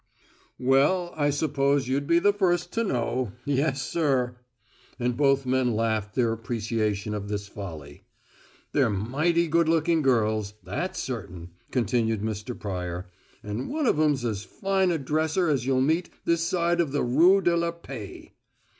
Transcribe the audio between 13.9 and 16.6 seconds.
'em's as fine a dresser as you'll meet this